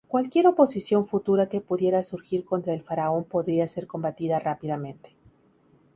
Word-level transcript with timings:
Cualquier 0.07 0.47
oposición 0.47 1.05
futura 1.05 1.47
que 1.47 1.61
pudiera 1.61 2.01
surgir 2.01 2.43
contra 2.43 2.73
el 2.73 2.81
faraón 2.81 3.23
podría 3.23 3.67
ser 3.67 3.85
combatida 3.85 4.39
rápidamente. 4.39 5.15